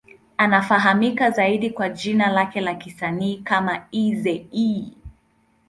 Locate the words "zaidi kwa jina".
1.31-2.29